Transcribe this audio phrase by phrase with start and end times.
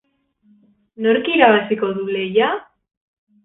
[1.07, 2.51] Nork irabaziko du lehia?